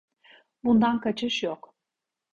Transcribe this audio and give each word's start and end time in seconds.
Bundan 0.63 0.99
kaçış 1.01 1.43
yok. 1.43 1.75